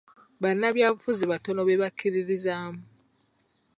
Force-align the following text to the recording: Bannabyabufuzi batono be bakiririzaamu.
Bannabyabufuzi 0.41 1.23
batono 1.31 1.61
be 1.67 1.75
bakiririzaamu. 1.81 2.81